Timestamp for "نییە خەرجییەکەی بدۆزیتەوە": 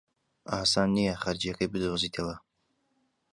0.95-2.35